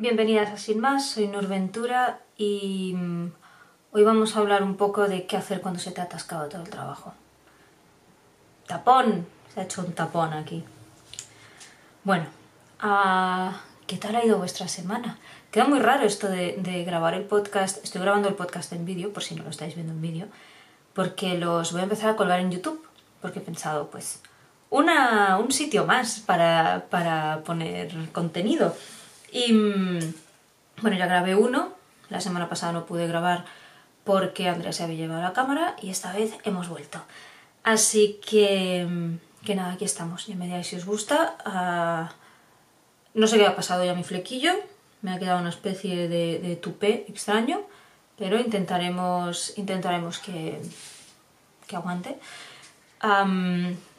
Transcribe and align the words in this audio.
Bienvenidas 0.00 0.48
a 0.50 0.56
Sin 0.56 0.80
Más, 0.80 1.10
soy 1.10 1.26
Ventura 1.26 2.20
y 2.38 2.94
mm, 2.96 3.32
hoy 3.92 4.02
vamos 4.02 4.34
a 4.34 4.38
hablar 4.38 4.62
un 4.62 4.78
poco 4.78 5.06
de 5.06 5.26
qué 5.26 5.36
hacer 5.36 5.60
cuando 5.60 5.78
se 5.78 5.90
te 5.90 6.00
ha 6.00 6.04
atascado 6.04 6.48
todo 6.48 6.62
el 6.62 6.70
trabajo. 6.70 7.12
¡Tapón! 8.66 9.26
Se 9.52 9.60
ha 9.60 9.64
hecho 9.64 9.82
un 9.82 9.92
tapón 9.92 10.32
aquí. 10.32 10.64
Bueno, 12.02 12.24
ah, 12.80 13.60
¿qué 13.86 13.98
tal 13.98 14.16
ha 14.16 14.24
ido 14.24 14.38
vuestra 14.38 14.68
semana? 14.68 15.18
Queda 15.50 15.66
muy 15.66 15.80
raro 15.80 16.06
esto 16.06 16.30
de, 16.30 16.82
grabar 16.86 17.12
el 17.12 17.24
podcast. 17.24 17.84
Estoy 17.84 18.00
grabando 18.00 18.30
el 18.30 18.36
podcast 18.36 18.72
en 18.72 18.86
vídeo, 18.86 19.12
por 19.12 19.22
si 19.22 19.34
no 19.34 19.44
lo 19.44 19.50
estáis 19.50 19.74
viendo 19.74 19.92
en 19.92 20.00
vídeo, 20.00 20.28
porque 20.94 21.36
los 21.36 21.72
voy 21.72 21.82
a 21.82 21.84
empezar 21.84 22.08
a 22.08 22.16
colgar 22.16 22.40
en 22.40 22.50
YouTube, 22.50 22.82
porque 23.20 23.40
he 23.40 23.42
pensado, 23.42 23.90
pues, 23.90 24.22
una, 24.70 25.36
un 25.36 25.52
sitio 25.52 25.84
más 25.84 26.20
para, 26.20 26.86
para 26.88 27.42
poner 27.44 27.94
contenido. 28.12 28.74
Y 29.32 29.52
mm, 29.52 30.14
bueno, 30.82 30.96
ya 30.96 31.06
grabé 31.06 31.34
uno, 31.34 31.72
la 32.08 32.20
semana 32.20 32.48
pasada 32.48 32.72
no 32.72 32.86
pude 32.86 33.06
grabar 33.06 33.44
porque 34.04 34.48
Andrea 34.48 34.72
se 34.72 34.82
había 34.82 34.96
llevado 34.96 35.22
la 35.22 35.32
cámara 35.32 35.76
y 35.80 35.90
esta 35.90 36.12
vez 36.12 36.34
hemos 36.44 36.68
vuelto. 36.68 37.00
Así 37.62 38.20
que, 38.26 38.86
mm, 38.88 39.44
que 39.44 39.54
nada, 39.54 39.72
aquí 39.72 39.84
estamos. 39.84 40.28
Y 40.28 40.34
me 40.34 40.46
digáis 40.46 40.66
si 40.66 40.76
os 40.76 40.86
gusta. 40.86 41.36
Ah, 41.44 42.12
no 43.14 43.26
sé 43.26 43.38
qué 43.38 43.46
ha 43.46 43.56
pasado 43.56 43.84
ya 43.84 43.94
mi 43.94 44.04
flequillo, 44.04 44.52
me 45.02 45.12
ha 45.12 45.18
quedado 45.18 45.40
una 45.40 45.50
especie 45.50 46.08
de, 46.08 46.38
de 46.38 46.56
tupé 46.56 47.06
extraño, 47.08 47.62
pero 48.18 48.38
intentaremos, 48.38 49.56
intentaremos 49.58 50.18
que, 50.18 50.60
que 51.66 51.76
aguante. 51.76 52.18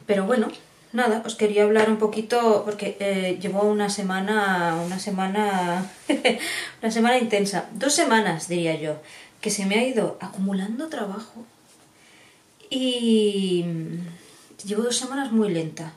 pero 0.05 0.25
bueno, 0.25 0.47
nada, 0.93 1.23
os 1.25 1.35
quería 1.35 1.63
hablar 1.63 1.89
un 1.89 1.97
poquito 1.97 2.63
porque 2.65 2.97
eh, 2.99 3.37
llevo 3.41 3.63
una 3.63 3.89
semana, 3.89 4.75
una 4.85 4.99
semana, 4.99 5.89
una 6.81 6.91
semana 6.91 7.17
intensa, 7.17 7.69
dos 7.73 7.93
semanas 7.93 8.47
diría 8.47 8.75
yo, 8.75 8.97
que 9.39 9.49
se 9.49 9.65
me 9.65 9.75
ha 9.75 9.87
ido 9.87 10.17
acumulando 10.19 10.89
trabajo 10.89 11.45
y 12.69 13.65
llevo 14.65 14.83
dos 14.83 14.97
semanas 14.97 15.31
muy 15.31 15.49
lenta. 15.49 15.93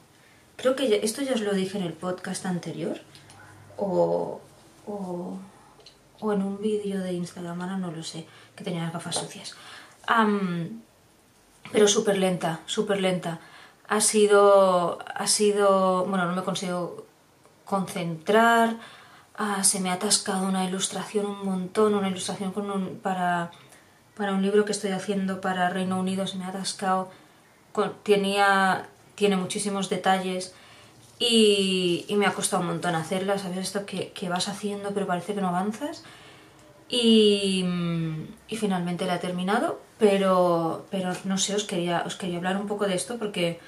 Creo 0.56 0.76
que 0.76 1.00
esto 1.02 1.22
ya 1.22 1.34
os 1.34 1.40
lo 1.40 1.52
dije 1.52 1.78
en 1.78 1.84
el 1.84 1.92
podcast 1.92 2.46
anterior 2.46 3.00
o, 3.76 4.40
o, 4.86 5.38
en 6.32 6.42
un 6.42 6.60
vídeo 6.60 7.00
de 7.00 7.12
Instagram, 7.12 7.60
ahora 7.60 7.76
no 7.76 7.90
lo 7.90 8.02
sé, 8.02 8.26
que 8.56 8.64
tenía 8.64 8.84
las 8.84 8.92
gafas 8.92 9.16
sucias. 9.16 9.54
pero 11.72 11.88
súper 11.88 12.18
lenta, 12.18 12.60
súper 12.66 13.00
lenta 13.00 13.40
ha 13.88 14.00
sido, 14.00 14.98
ha 15.14 15.26
sido, 15.26 16.04
bueno, 16.06 16.26
no 16.26 16.34
me 16.34 16.42
consigo 16.42 17.06
concentrar, 17.64 18.76
ah, 19.36 19.64
se 19.64 19.80
me 19.80 19.90
ha 19.90 19.94
atascado 19.94 20.46
una 20.46 20.64
ilustración 20.64 21.26
un 21.26 21.44
montón, 21.44 21.94
una 21.94 22.08
ilustración 22.08 22.52
con 22.52 22.70
un, 22.70 22.98
para, 22.98 23.50
para 24.16 24.32
un 24.32 24.42
libro 24.42 24.64
que 24.64 24.72
estoy 24.72 24.92
haciendo 24.92 25.40
para 25.40 25.70
Reino 25.70 25.98
Unido, 25.98 26.26
se 26.26 26.38
me 26.38 26.44
ha 26.44 26.48
atascado, 26.48 27.10
tenía, 28.02 28.88
tiene 29.14 29.36
muchísimos 29.36 29.88
detalles 29.88 30.54
y, 31.18 32.06
me 32.16 32.26
ha 32.26 32.32
costado 32.32 32.62
un 32.62 32.68
montón 32.68 32.94
hacerla, 32.94 33.38
¿sabes? 33.38 33.58
Esto 33.58 33.86
que, 33.86 34.12
que, 34.12 34.28
vas 34.28 34.48
haciendo 34.48 34.92
pero 34.92 35.06
parece 35.06 35.34
que 35.34 35.40
no 35.40 35.48
avanzas. 35.48 36.04
Y, 36.88 37.64
y 38.48 38.56
finalmente 38.56 39.06
la 39.06 39.16
he 39.16 39.18
terminado, 39.18 39.80
pero, 39.98 40.86
pero 40.90 41.12
no 41.24 41.38
sé, 41.38 41.54
os 41.54 41.64
quería, 41.64 42.02
os 42.06 42.16
quería 42.16 42.36
hablar 42.36 42.56
un 42.56 42.66
poco 42.66 42.86
de 42.86 42.94
esto 42.94 43.18
porque 43.18 43.58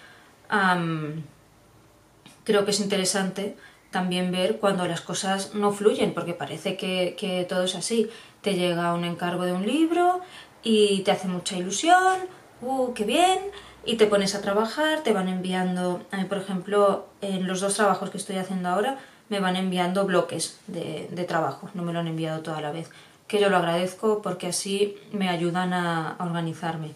creo 2.44 2.64
que 2.64 2.70
es 2.70 2.80
interesante 2.80 3.56
también 3.90 4.30
ver 4.30 4.58
cuando 4.58 4.86
las 4.86 5.00
cosas 5.00 5.54
no 5.54 5.72
fluyen, 5.72 6.12
porque 6.12 6.34
parece 6.34 6.76
que, 6.76 7.46
todo 7.48 7.64
es 7.64 7.74
así. 7.74 8.10
Te 8.42 8.54
llega 8.54 8.92
un 8.92 9.04
encargo 9.04 9.44
de 9.44 9.52
un 9.52 9.66
libro 9.66 10.20
y 10.62 11.00
te 11.00 11.12
hace 11.12 11.28
mucha 11.28 11.56
ilusión, 11.56 12.18
¡uh, 12.60 12.92
qué 12.92 13.04
bien! 13.04 13.38
Y 13.84 13.96
te 13.96 14.06
pones 14.06 14.34
a 14.34 14.42
trabajar, 14.42 15.02
te 15.02 15.12
van 15.12 15.28
enviando, 15.28 16.02
a 16.10 16.16
mí 16.16 16.24
por 16.24 16.38
ejemplo, 16.38 17.06
en 17.20 17.46
los 17.46 17.60
dos 17.60 17.74
trabajos 17.74 18.10
que 18.10 18.18
estoy 18.18 18.36
haciendo 18.36 18.68
ahora, 18.68 18.98
me 19.28 19.40
van 19.40 19.56
enviando 19.56 20.04
bloques 20.04 20.60
de 20.66 21.24
trabajo, 21.26 21.70
no 21.74 21.82
me 21.82 21.92
lo 21.92 22.00
han 22.00 22.08
enviado 22.08 22.42
toda 22.42 22.60
la 22.60 22.72
vez, 22.72 22.90
que 23.26 23.40
yo 23.40 23.48
lo 23.48 23.56
agradezco 23.56 24.22
porque 24.22 24.48
así 24.48 24.96
me 25.12 25.28
ayudan 25.28 25.72
a 25.72 26.16
organizarme. 26.20 26.92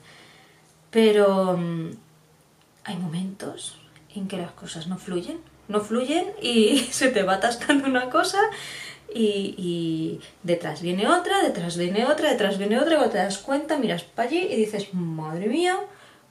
Pero 0.91 1.59
hay 2.85 2.97
momentos 2.97 3.79
en 4.15 4.29
que 4.29 4.37
las 4.37 4.53
cosas 4.53 4.87
no 4.87 4.99
fluyen, 4.99 5.39
no 5.69 5.81
fluyen 5.81 6.33
y 6.43 6.79
se 6.91 7.09
te 7.09 7.23
va 7.23 7.35
atascando 7.35 7.89
una 7.89 8.11
cosa 8.11 8.41
y, 9.13 10.21
detrás 10.43 10.83
viene 10.83 11.09
otra, 11.09 11.43
detrás 11.43 11.77
viene 11.77 12.07
otra, 12.07 12.31
detrás 12.31 12.59
viene 12.59 12.79
otra, 12.79 12.95
y 12.95 12.97
cuando 12.97 13.13
te 13.13 13.19
das 13.19 13.39
cuenta, 13.39 13.77
miras 13.77 14.05
para 14.05 14.29
allí 14.29 14.39
y 14.39 14.57
dices, 14.57 14.95
madre 14.95 15.47
mía, 15.49 15.79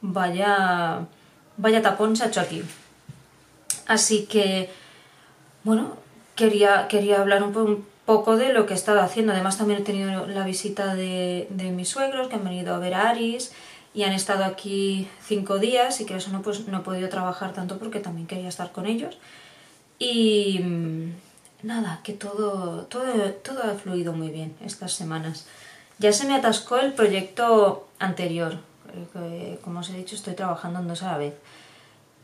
vaya, 0.02 1.06
vaya 1.58 1.82
tapón 1.82 2.16
se 2.16 2.24
ha 2.24 2.28
hecho 2.28 2.40
aquí. 2.42 2.64
Así 3.86 4.28
que, 4.28 4.70
bueno, 5.64 5.98
quería, 6.36 6.88
quería 6.88 7.20
hablar 7.20 7.44
un, 7.44 7.86
poco 8.10 8.38
de 8.38 8.54
lo 8.54 8.66
que 8.66 8.74
he 8.74 8.76
estado 8.76 9.02
haciendo. 9.02 9.34
Además 9.34 9.60
también 9.60 9.82
he 9.82 9.84
tenido 9.84 10.26
la 10.26 10.44
visita 10.44 10.96
de, 10.96 11.46
mis 11.76 11.90
suegros 11.90 12.28
que 12.28 12.38
han 12.38 12.44
venido 12.44 12.74
a 12.74 12.80
ver 12.80 12.96
a 12.96 13.08
Aris 13.08 13.52
y 13.94 14.02
han 14.02 14.14
estado 14.14 14.46
aquí 14.46 15.08
cinco 15.22 15.60
días 15.60 16.02
y 16.02 16.08
que 16.08 16.16
eso 16.16 16.32
no, 16.32 16.42
pues, 16.42 16.68
no 16.68 16.80
he 16.80 16.82
podido 16.82 17.08
trabajar 17.10 17.54
tanto 17.54 17.78
porque 17.78 18.00
también 18.00 18.26
quería 18.26 18.50
estar 18.50 18.72
con 18.72 18.88
ellos. 18.88 19.20
Y 20.00 20.60
mm, 20.64 21.14
nada, 21.62 22.00
que 22.04 22.14
todo, 22.14 22.88
todo, 22.88 23.06
todo 23.44 23.62
ha 23.62 23.76
fluido 23.76 24.12
muy 24.12 24.30
bien 24.30 24.56
estas 24.66 24.94
semanas. 24.94 25.46
Ya 26.00 26.12
se 26.12 26.26
me 26.26 26.34
atascó 26.34 26.78
el 26.78 26.94
proyecto 26.94 27.90
anterior, 28.00 28.58
eh, 29.18 29.60
como 29.64 29.82
os 29.82 29.90
he 29.92 29.94
dicho 29.94 30.16
estoy 30.16 30.34
trabajando 30.34 30.80
en 30.80 30.88
dos 30.88 31.04
a 31.04 31.12
la 31.12 31.18
vez. 31.20 31.36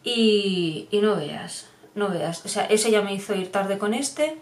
Y, 0.04 0.88
y 0.90 0.98
no 0.98 1.16
veas, 1.16 1.68
no 1.94 2.10
veas. 2.10 2.44
O 2.44 2.50
sea, 2.50 2.66
ese 2.66 2.90
ya 2.90 3.04
me 3.04 3.14
hizo 3.14 3.36
ir 3.36 3.52
tarde 3.52 3.78
con 3.78 3.94
este, 3.94 4.36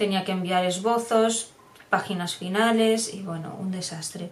tenía 0.00 0.24
que 0.24 0.32
enviar 0.32 0.64
esbozos, 0.64 1.52
páginas 1.90 2.34
finales 2.34 3.14
y 3.14 3.22
bueno, 3.22 3.54
un 3.60 3.70
desastre. 3.70 4.30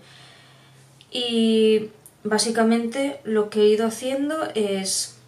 Y 1.12 1.90
Básicamente 2.24 3.20
lo 3.24 3.48
que 3.48 3.62
he 3.62 3.68
ido 3.68 3.86
haciendo 3.86 4.48
es, 4.54 5.18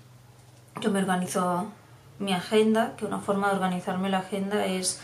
yo 0.80 0.90
me 0.90 0.98
organizo 0.98 1.70
mi 2.18 2.32
agenda, 2.32 2.94
que 2.96 3.06
una 3.06 3.20
forma 3.20 3.48
de 3.48 3.54
organizarme 3.54 4.10
la 4.10 4.18
agenda 4.18 4.66
es 4.66 5.00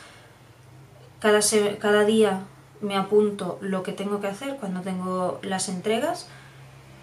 cada, 1.20 1.40
cada 1.78 2.04
día 2.04 2.42
me 2.80 2.96
apunto 2.96 3.58
lo 3.62 3.82
que 3.82 3.92
tengo 3.92 4.20
que 4.20 4.26
hacer 4.26 4.56
cuando 4.56 4.80
tengo 4.80 5.38
las 5.42 5.68
entregas, 5.68 6.26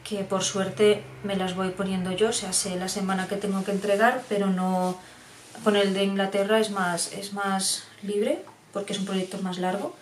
que 0.03 0.25
por 0.25 0.43
suerte 0.43 1.03
me 1.23 1.37
las 1.37 1.55
voy 1.55 1.69
poniendo 1.69 2.11
yo, 2.11 2.29
o 2.29 2.33
sea, 2.33 2.51
sé 2.51 2.75
la 2.75 2.89
semana 2.89 3.27
que 3.27 3.37
tengo 3.37 3.63
que 3.63 3.71
entregar, 3.71 4.21
pero 4.27 4.47
no 4.47 4.97
con 5.63 5.77
el 5.77 5.93
de 5.93 6.03
Inglaterra 6.03 6.59
es 6.59 6.71
más, 6.71 7.13
es 7.13 7.33
más 7.33 7.85
libre, 8.03 8.43
porque 8.71 8.93
es 8.93 8.99
un 8.99 9.05
proyecto 9.05 9.37
más 9.39 9.57
largo. 9.57 9.95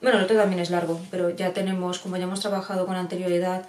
Bueno, 0.00 0.18
el 0.18 0.24
otro 0.24 0.36
también 0.36 0.60
es 0.60 0.70
largo, 0.70 1.00
pero 1.10 1.30
ya 1.30 1.52
tenemos, 1.52 1.98
como 1.98 2.16
ya 2.16 2.24
hemos 2.24 2.40
trabajado 2.40 2.86
con 2.86 2.96
anterioridad, 2.96 3.66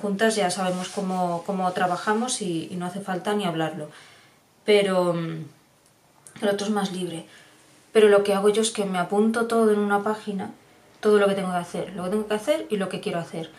juntas 0.00 0.36
ya 0.36 0.50
sabemos 0.50 0.88
cómo, 0.88 1.72
trabajamos 1.74 2.40
y, 2.40 2.68
no 2.72 2.86
hace 2.86 3.00
falta 3.00 3.34
ni 3.34 3.44
hablarlo. 3.44 3.90
Pero 4.64 5.12
mm, 5.14 5.44
el 6.42 6.48
otro 6.48 6.66
es 6.66 6.72
más 6.72 6.92
libre. 6.92 7.26
Pero 7.92 8.08
lo 8.08 8.22
que 8.22 8.32
hago 8.32 8.48
yo 8.48 8.62
es 8.62 8.70
que 8.70 8.84
me 8.84 8.98
apunto 8.98 9.46
todo 9.46 9.72
en 9.72 9.80
una 9.80 10.02
página, 10.02 10.50
todo 11.00 11.18
lo 11.18 11.28
que 11.28 11.34
tengo 11.34 11.50
que 11.50 11.58
hacer, 11.58 11.92
lo 11.94 12.04
que 12.04 12.10
tengo 12.10 12.26
que 12.26 12.34
hacer 12.34 12.66
y 12.70 12.76
lo 12.76 12.88
que 12.88 13.00
quiero 13.00 13.18
hacer. 13.18 13.50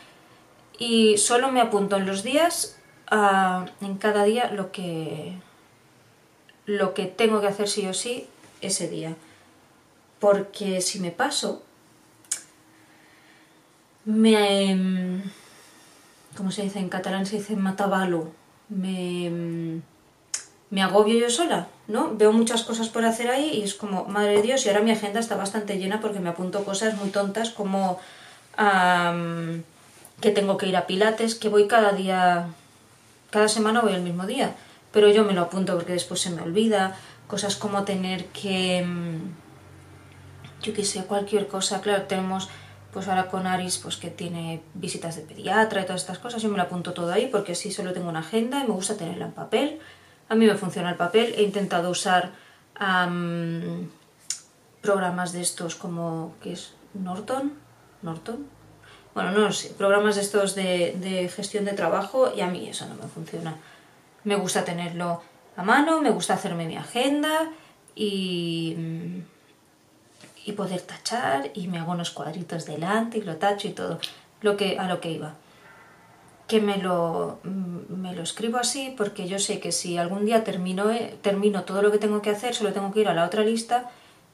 Y 0.79 1.17
solo 1.17 1.51
me 1.51 1.61
apunto 1.61 1.97
en 1.97 2.05
los 2.05 2.23
días, 2.23 2.77
en 3.11 3.97
cada 3.97 4.23
día, 4.23 4.49
lo 4.51 4.71
que, 4.71 5.33
lo 6.65 6.93
que 6.93 7.05
tengo 7.05 7.41
que 7.41 7.47
hacer 7.47 7.67
sí 7.69 7.85
o 7.85 7.93
sí 7.93 8.27
ese 8.61 8.87
día. 8.87 9.15
Porque 10.23 10.79
si 10.79 11.01
me 11.01 11.11
paso, 11.11 11.63
me 14.05 14.73
mm, 14.73 15.21
¿cómo 16.37 16.49
se 16.49 16.61
dice? 16.61 16.79
En 16.79 16.87
catalán 16.87 17.25
se 17.25 17.39
dice 17.39 17.57
matabalo. 17.57 18.31
Me, 18.69 19.81
me 20.69 20.81
agobio 20.81 21.19
yo 21.19 21.29
sola, 21.29 21.67
¿no? 21.89 22.15
Veo 22.15 22.31
muchas 22.31 22.63
cosas 22.63 22.87
por 22.87 23.03
hacer 23.03 23.29
ahí 23.29 23.49
y 23.49 23.63
es 23.63 23.73
como, 23.73 24.05
madre 24.05 24.37
de 24.37 24.43
Dios, 24.43 24.65
y 24.65 24.69
ahora 24.69 24.79
mi 24.79 24.91
agenda 24.91 25.19
está 25.19 25.35
bastante 25.35 25.77
llena 25.77 25.99
porque 25.99 26.21
me 26.21 26.29
apunto 26.29 26.63
cosas 26.63 26.95
muy 26.95 27.09
tontas 27.09 27.49
como 27.49 27.99
que 30.21 30.31
tengo 30.31 30.55
que 30.55 30.67
ir 30.67 30.77
a 30.77 30.87
Pilates, 30.87 31.35
que 31.35 31.49
voy 31.49 31.67
cada 31.67 31.91
día, 31.91 32.47
cada 33.29 33.49
semana 33.49 33.81
voy 33.81 33.91
el 33.91 34.03
mismo 34.03 34.25
día, 34.25 34.55
pero 34.93 35.09
yo 35.09 35.25
me 35.25 35.33
lo 35.33 35.41
apunto 35.41 35.75
porque 35.75 35.91
después 35.91 36.21
se 36.21 36.29
me 36.29 36.41
olvida, 36.41 36.95
cosas 37.27 37.57
como 37.57 37.83
tener 37.83 38.27
que, 38.27 38.87
yo 40.63 40.73
qué 40.73 40.83
sé, 40.83 41.05
cualquier 41.05 41.47
cosa, 41.47 41.81
claro, 41.81 42.03
tenemos 42.03 42.49
pues 42.91 43.07
ahora 43.07 43.27
con 43.27 43.47
Aris, 43.47 43.79
pues 43.79 43.97
que 43.97 44.09
tiene 44.09 44.61
visitas 44.75 45.15
de 45.15 45.23
pediatra 45.23 45.81
y 45.81 45.85
todas 45.85 46.01
estas 46.01 46.19
cosas, 46.19 46.41
yo 46.41 46.49
me 46.49 46.57
lo 46.57 46.63
apunto 46.63 46.93
todo 46.93 47.11
ahí 47.11 47.27
porque 47.31 47.53
así 47.53 47.71
solo 47.71 47.91
tengo 47.91 48.09
una 48.09 48.19
agenda 48.19 48.63
y 48.63 48.67
me 48.67 48.73
gusta 48.73 48.95
tenerla 48.95 49.25
en 49.25 49.31
papel. 49.31 49.79
A 50.29 50.35
mí 50.35 50.45
me 50.45 50.55
funciona 50.55 50.91
el 50.91 50.95
papel, 50.95 51.33
he 51.35 51.41
intentado 51.43 51.89
usar 51.89 52.31
programas 54.81 55.33
de 55.33 55.41
estos 55.41 55.75
como, 55.75 56.35
¿qué 56.41 56.53
es? 56.53 56.73
Norton, 56.93 57.53
Norton, 58.03 58.45
bueno, 59.15 59.31
no 59.31 59.51
sé, 59.51 59.69
programas 59.69 60.15
de 60.15 60.21
estos 60.21 60.53
de, 60.53 60.95
de 60.99 61.29
gestión 61.29 61.65
de 61.65 61.73
trabajo 61.73 62.31
y 62.35 62.41
a 62.41 62.47
mí 62.47 62.67
eso 62.69 62.87
no 62.87 62.95
me 62.95 63.07
funciona. 63.07 63.55
Me 64.23 64.35
gusta 64.35 64.63
tenerlo 64.63 65.21
a 65.55 65.63
mano, 65.63 66.01
me 66.01 66.11
gusta 66.11 66.35
hacerme 66.35 66.65
mi 66.65 66.77
agenda 66.77 67.51
y, 67.95 68.75
y 70.45 70.53
poder 70.53 70.81
tachar 70.81 71.51
y 71.53 71.67
me 71.67 71.79
hago 71.79 71.91
unos 71.91 72.11
cuadritos 72.11 72.65
delante 72.65 73.17
y 73.17 73.21
lo 73.21 73.37
tacho 73.37 73.67
y 73.67 73.71
todo, 73.71 73.99
lo 74.41 74.57
que, 74.57 74.77
a 74.77 74.87
lo 74.87 74.99
que 74.99 75.11
iba. 75.11 75.35
Que 76.47 76.59
me 76.59 76.77
lo, 76.77 77.39
me 77.43 78.13
lo 78.13 78.23
escribo 78.23 78.57
así 78.57 78.93
porque 78.97 79.27
yo 79.27 79.39
sé 79.39 79.59
que 79.59 79.71
si 79.71 79.97
algún 79.97 80.25
día 80.25 80.43
termino, 80.43 80.85
termino 81.21 81.63
todo 81.63 81.81
lo 81.81 81.91
que 81.91 81.97
tengo 81.97 82.21
que 82.21 82.29
hacer, 82.29 82.53
solo 82.53 82.73
tengo 82.73 82.91
que 82.91 83.01
ir 83.01 83.07
a 83.07 83.13
la 83.13 83.25
otra 83.25 83.43
lista 83.43 83.89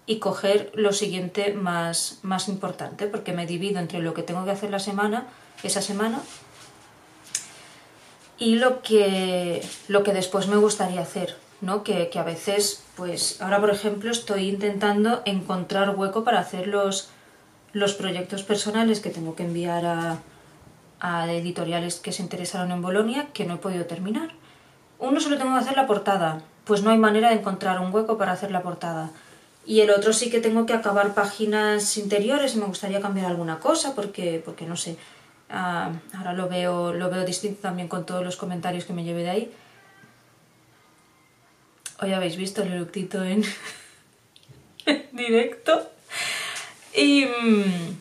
y 0.05 0.17
coger 0.17 0.71
lo 0.73 0.91
siguiente 0.91 1.53
más, 1.53 2.19
más 2.23 2.47
importante, 2.47 3.05
porque 3.05 3.31
me 3.31 3.45
divido 3.45 3.79
entre 3.79 3.99
lo 3.99 4.15
que 4.15 4.23
tengo 4.23 4.43
que 4.43 4.51
hacer 4.51 4.71
la 4.71 4.79
semana, 4.79 5.27
esa 5.61 5.83
semana, 5.83 6.19
y 8.39 8.55
lo 8.55 8.81
que, 8.81 9.63
lo 9.87 10.01
que 10.01 10.13
después 10.13 10.47
me 10.47 10.55
gustaría 10.55 11.01
hacer, 11.01 11.37
¿no? 11.61 11.83
Que, 11.83 12.09
a 12.13 12.23
veces, 12.23 12.83
pues 12.95 13.41
ahora 13.41 13.59
por 13.59 13.69
ejemplo 13.69 14.11
estoy 14.11 14.49
intentando 14.49 15.21
encontrar 15.25 15.95
hueco 15.95 16.23
para 16.23 16.39
hacer 16.39 16.67
los, 16.67 17.09
los 17.73 17.93
proyectos 17.93 18.43
personales 18.43 18.99
que 18.99 19.09
tengo 19.09 19.35
que 19.35 19.43
enviar 19.43 19.85
a, 19.85 20.19
a 20.99 21.31
editoriales 21.31 21.95
que 21.99 22.11
se 22.11 22.23
interesaron 22.23 22.71
en 22.71 22.81
Bolonia 22.81 23.27
que 23.33 23.45
no 23.45 23.55
he 23.55 23.57
podido 23.57 23.85
terminar. 23.85 24.31
Uno 24.99 25.19
solo 25.19 25.37
tengo 25.37 25.53
que 25.53 25.59
hacer 25.59 25.77
la 25.77 25.87
portada, 25.87 26.41
pues 26.65 26.83
no 26.83 26.91
hay 26.91 26.97
manera 26.97 27.29
de 27.29 27.35
encontrar 27.35 27.79
un 27.79 27.93
hueco 27.93 28.17
para 28.17 28.33
hacer 28.33 28.51
la 28.51 28.61
portada. 28.61 29.11
Y 29.65 29.81
el 29.81 29.91
otro 29.91 30.13
sí 30.13 30.29
que 30.29 30.41
tengo 30.41 30.65
que 30.65 30.73
acabar 30.73 31.13
páginas 31.13 31.97
interiores 31.97 32.55
y 32.55 32.59
me 32.59 32.65
gustaría 32.65 33.01
cambiar 33.01 33.27
alguna 33.27 33.59
cosa 33.59 33.93
porque, 33.95 34.41
porque 34.43 34.65
no 34.65 34.75
sé, 34.75 34.97
ah, 35.49 35.91
ahora 36.17 36.33
lo 36.33 36.49
veo, 36.49 36.93
lo 36.93 37.09
veo 37.09 37.23
distinto 37.23 37.61
también 37.61 37.87
con 37.87 38.05
todos 38.05 38.23
los 38.23 38.35
comentarios 38.35 38.85
que 38.85 38.93
me 38.93 39.03
llevé 39.03 39.23
de 39.23 39.29
ahí. 39.29 39.51
Hoy 42.01 42.13
habéis 42.13 42.37
visto 42.37 42.61
el 42.61 42.71
eructito 42.71 43.23
en 43.23 43.43
directo. 45.11 45.89
Y, 46.95 47.25
mm, 47.25 47.97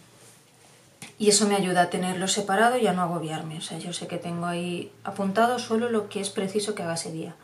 y 1.18 1.28
eso 1.28 1.48
me 1.48 1.56
ayuda 1.56 1.82
a 1.82 1.90
tenerlo 1.90 2.28
separado 2.28 2.78
y 2.78 2.86
a 2.86 2.92
no 2.92 3.02
agobiarme. 3.02 3.58
O 3.58 3.60
sea, 3.60 3.78
yo 3.78 3.92
sé 3.92 4.06
que 4.06 4.18
tengo 4.18 4.46
ahí 4.46 4.92
apuntado 5.02 5.58
solo 5.58 5.90
lo 5.90 6.08
que 6.08 6.20
es 6.20 6.30
preciso 6.30 6.74
que 6.74 6.84
haga 6.84 6.94
ese 6.94 7.10
día. 7.10 7.34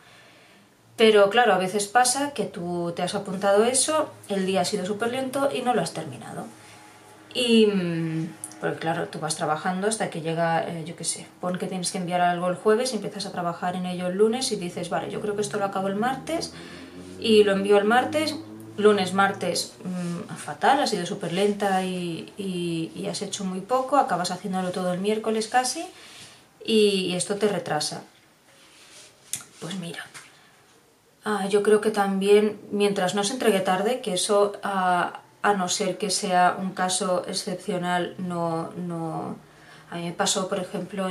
Pero 0.95 1.29
claro, 1.29 1.53
a 1.53 1.57
veces 1.57 1.87
pasa 1.87 2.31
que 2.33 2.45
tú 2.45 2.93
te 2.95 3.01
has 3.03 3.15
apuntado 3.15 3.65
eso, 3.65 4.09
el 4.29 4.45
día 4.45 4.61
ha 4.61 4.65
sido 4.65 4.85
súper 4.85 5.11
lento 5.11 5.49
y 5.53 5.61
no 5.61 5.73
lo 5.73 5.81
has 5.81 5.93
terminado. 5.93 6.45
Y, 7.33 7.67
mm, 7.67 8.29
porque 8.59 8.79
claro, 8.79 9.07
tú 9.07 9.19
vas 9.19 9.35
trabajando 9.35 9.87
hasta 9.87 10.09
que 10.09 10.21
llega, 10.21 10.63
eh, 10.67 10.83
yo 10.85 10.95
qué 10.95 11.03
sé, 11.03 11.27
pon 11.41 11.57
que 11.57 11.67
tienes 11.67 11.91
que 11.91 11.97
enviar 11.97 12.21
algo 12.21 12.49
el 12.49 12.55
jueves 12.55 12.93
y 12.93 12.95
empiezas 12.95 13.25
a 13.25 13.31
trabajar 13.31 13.75
en 13.75 13.85
ello 13.85 14.07
el 14.07 14.17
lunes 14.17 14.51
y 14.51 14.55
dices, 14.55 14.89
vale, 14.89 15.11
yo 15.11 15.21
creo 15.21 15.35
que 15.35 15.41
esto 15.41 15.57
lo 15.57 15.65
acabo 15.65 15.87
el 15.87 15.95
martes 15.95 16.53
y 17.19 17.43
lo 17.43 17.51
envío 17.51 17.77
el 17.77 17.85
martes, 17.85 18.35
lunes, 18.77 19.13
martes, 19.13 19.73
mmm, 19.83 20.33
fatal, 20.35 20.81
ha 20.81 20.87
sido 20.87 21.05
súper 21.05 21.33
lenta 21.33 21.83
y, 21.83 22.33
y, 22.37 23.07
has 23.07 23.21
hecho 23.21 23.43
muy 23.45 23.61
poco, 23.61 23.97
acabas 23.97 24.31
haciéndolo 24.31 24.71
todo 24.71 24.93
el 24.93 24.99
miércoles 24.99 25.47
casi 25.47 25.85
y 26.65 27.13
esto 27.15 27.35
te 27.35 27.47
retrasa. 27.47 28.01
Pues 29.59 29.75
mira, 29.75 30.03
Ah, 31.27 31.47
yo 31.47 31.63
creo 31.63 31.81
que 31.81 31.89
también, 31.89 32.61
mientras 32.69 33.15
no 33.15 33.23
se 33.23 33.33
entregue 33.33 33.59
tarde, 33.59 33.99
que 33.99 34.13
eso, 34.13 34.53
ah, 34.61 35.21
a 35.45 35.53
no 35.53 35.69
ser 35.69 35.97
que 35.97 36.09
sea 36.09 36.55
un 36.59 36.71
caso 36.71 37.23
excepcional, 37.27 38.15
no... 38.17 38.71
no... 38.77 39.35
A 39.91 39.97
mí 39.97 40.05
me 40.05 40.11
pasó, 40.13 40.49
por 40.49 40.59
ejemplo, 40.59 41.07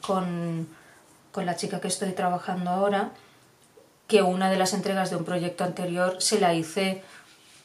con, 0.00 0.66
con 1.32 1.46
la 1.46 1.54
chica 1.54 1.80
que 1.80 1.88
estoy 1.88 2.12
trabajando 2.12 2.70
ahora, 2.70 3.10
que 4.08 4.22
una 4.22 4.50
de 4.50 4.56
las 4.56 4.72
entregas 4.72 5.10
de 5.10 5.16
un 5.16 5.24
proyecto 5.24 5.64
anterior 5.64 6.16
se 6.18 6.40
la 6.40 6.54
hice 6.54 7.02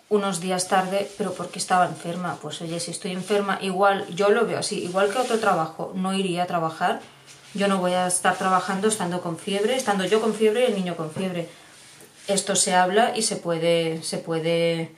unos 0.10 0.42
días 0.42 0.68
tarde, 0.68 1.10
pero 1.18 1.34
porque 1.34 1.58
estaba 1.58 1.86
enferma. 1.86 2.38
Pues 2.42 2.62
oye, 2.62 2.80
si 2.82 2.92
estoy 2.92 3.12
enferma, 3.14 3.60
igual, 3.62 4.06
yo 4.14 4.30
lo 4.30 4.46
veo 4.46 4.60
así, 4.60 4.84
igual 4.84 5.10
que 5.10 5.20
otro 5.20 5.40
trabajo, 5.40 5.94
no 5.96 6.14
iría 6.14 6.44
a 6.44 6.48
trabajar 6.48 7.00
yo 7.54 7.68
no 7.68 7.80
voy 7.80 7.94
a 7.94 8.08
estar 8.08 8.38
trabajando 8.38 8.88
estando 8.88 9.22
con 9.22 9.38
fiebre, 9.38 9.76
estando 9.76 10.06
yo 10.06 10.22
con 10.22 10.34
fiebre 10.34 10.62
y 10.62 10.66
el 10.66 10.76
niño 10.76 10.96
con 10.96 11.12
fiebre. 11.12 11.50
Esto 12.28 12.56
se 12.56 12.76
habla 12.76 13.14
y 13.16 13.24
se 13.24 13.38
puede, 13.38 14.04
se 14.04 14.20
puede 14.20 14.92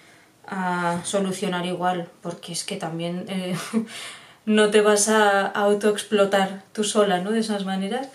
ah, 0.51 0.99
solucionar 1.03 1.65
igual, 1.65 2.09
porque 2.21 2.51
es 2.51 2.63
que 2.63 2.75
también 2.75 3.25
eh, 3.27 3.57
no 4.45 4.69
te 4.69 4.81
vas 4.81 5.09
a 5.09 5.47
autoexplotar 5.47 6.63
tú 6.73 6.83
sola, 6.83 7.19
¿no? 7.19 7.31
De 7.31 7.39
esas 7.39 7.65
maneras. 7.65 8.09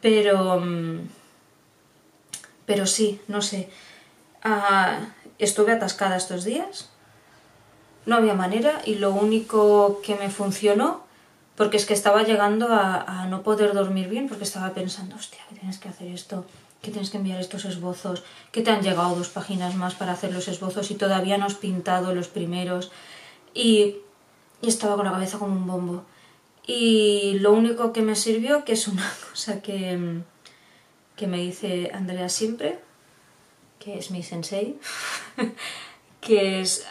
Pero, 0.00 0.60
mm, 0.60 1.08
pero 2.64 2.86
sí, 2.86 3.20
no 3.28 3.42
sé. 3.42 3.68
Ah, 4.42 5.00
estuve 5.38 5.72
atascada 5.72 6.16
estos 6.16 6.44
días. 6.44 6.88
No 8.06 8.16
había 8.16 8.32
manera 8.32 8.80
y 8.86 8.94
lo 8.94 9.10
único 9.10 10.00
que 10.02 10.14
me 10.14 10.30
funcionó 10.30 11.06
porque 11.58 11.76
es 11.76 11.86
que 11.86 11.92
estaba 11.92 12.22
llegando 12.22 12.68
a, 12.70 13.26
no 13.28 13.42
poder 13.42 13.74
dormir 13.74 14.08
bien 14.08 14.28
porque 14.28 14.44
estaba 14.44 14.70
pensando, 14.74 15.16
hostia, 15.16 15.40
que 15.48 15.56
tienes 15.56 15.78
que 15.78 15.88
hacer 15.88 16.06
esto, 16.06 16.46
que 16.82 16.90
tienes 16.90 17.10
que 17.10 17.16
enviar 17.16 17.40
estos 17.40 17.64
esbozos, 17.64 18.22
que 18.52 18.62
te 18.62 18.70
han 18.70 18.82
llegado 18.82 19.14
dos 19.14 19.28
páginas 19.28 19.74
más 19.74 19.94
para 19.94 20.12
hacer 20.12 20.32
los 20.32 20.48
esbozos 20.48 20.90
y 20.90 20.94
todavía 20.94 21.38
no 21.38 21.46
has 21.46 21.54
pintado 21.54 22.14
los 22.14 22.28
primeros 22.28 22.90
y, 23.54 23.96
estaba 24.60 24.96
con 24.96 25.04
la 25.04 25.12
cabeza 25.12 25.38
como 25.38 25.52
un 25.52 25.66
bombo. 25.66 26.04
Y 26.66 27.38
lo 27.38 27.52
único 27.52 27.92
que 27.92 28.02
me 28.02 28.16
sirvió, 28.16 28.64
que 28.64 28.72
es 28.72 28.88
una 28.88 29.08
cosa 29.30 29.62
que, 29.62 30.20
que 31.14 31.26
me 31.26 31.38
dice 31.38 31.90
Andrea 31.94 32.28
siempre, 32.28 32.80
que 33.78 33.98
es 33.98 34.10
mi 34.10 34.22
sensei, 34.22 34.78
que 36.20 36.60
es 36.60 36.84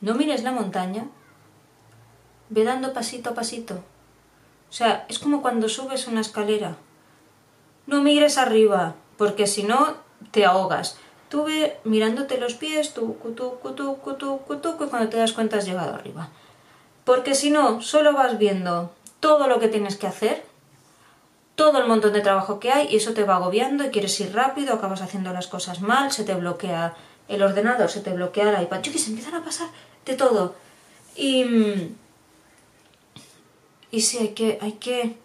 no 0.00 0.14
mires 0.14 0.42
la 0.42 0.52
montaña, 0.52 1.06
ve 2.50 2.64
dando 2.64 2.92
pasito 2.92 3.30
a 3.30 3.34
pasito. 3.34 3.82
O 4.70 4.72
sea, 4.72 5.06
es 5.08 5.18
como 5.18 5.42
cuando 5.42 5.68
subes 5.68 6.06
una 6.06 6.20
escalera. 6.20 6.76
No 7.88 8.02
mires 8.02 8.38
arriba, 8.38 8.94
porque 9.16 9.48
si 9.48 9.64
no 9.64 9.96
te 10.30 10.44
ahogas. 10.44 10.96
Tú 11.28 11.46
mirándote 11.82 12.38
los 12.38 12.54
pies, 12.54 12.94
tú, 12.94 13.16
cutu, 13.18 13.58
cutu, 13.60 13.96
cutu, 13.96 14.38
cutu, 14.46 14.76
y 14.80 14.86
cuando 14.88 15.08
te 15.08 15.16
das 15.16 15.32
cuenta 15.32 15.56
has 15.56 15.66
llegado 15.66 15.92
arriba. 15.94 16.28
Porque 17.04 17.34
si 17.34 17.50
no, 17.50 17.82
solo 17.82 18.12
vas 18.12 18.38
viendo 18.38 18.92
todo 19.18 19.48
lo 19.48 19.58
que 19.58 19.66
tienes 19.66 19.96
que 19.96 20.06
hacer, 20.06 20.44
todo 21.56 21.78
el 21.78 21.88
montón 21.88 22.12
de 22.12 22.20
trabajo 22.20 22.60
que 22.60 22.70
hay, 22.70 22.86
y 22.88 22.96
eso 22.96 23.14
te 23.14 23.24
va 23.24 23.34
agobiando 23.34 23.84
y 23.84 23.90
quieres 23.90 24.20
ir 24.20 24.32
rápido, 24.32 24.74
acabas 24.74 25.02
haciendo 25.02 25.32
las 25.32 25.48
cosas 25.48 25.80
mal, 25.80 26.12
se 26.12 26.22
te 26.22 26.36
bloquea 26.36 26.94
el 27.26 27.42
ordenador, 27.42 27.90
se 27.90 28.00
te 28.00 28.12
bloquea 28.12 28.50
el 28.50 28.62
iPad, 28.62 28.82
que 28.82 28.98
se 28.98 29.10
empiezan 29.10 29.34
a 29.34 29.44
pasar 29.44 29.68
de 30.06 30.14
todo. 30.14 30.54
Y 31.16 31.44
mm, 31.44 31.96
y 33.90 34.00
sí, 34.02 34.18
hay 34.18 34.28
que, 34.28 34.58
hay 34.60 34.72
que 34.72 35.16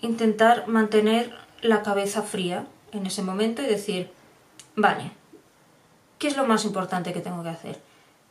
intentar 0.00 0.66
mantener 0.68 1.34
la 1.62 1.82
cabeza 1.82 2.22
fría 2.22 2.66
en 2.92 3.06
ese 3.06 3.22
momento 3.22 3.62
y 3.62 3.66
decir, 3.66 4.10
vale, 4.76 5.12
¿qué 6.18 6.28
es 6.28 6.36
lo 6.36 6.46
más 6.46 6.64
importante 6.64 7.12
que 7.12 7.20
tengo 7.20 7.42
que 7.42 7.50
hacer? 7.50 7.80